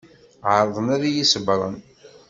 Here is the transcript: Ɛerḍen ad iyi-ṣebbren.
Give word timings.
Ɛerḍen 0.53 0.87
ad 0.95 1.03
iyi-ṣebbren. 1.09 1.75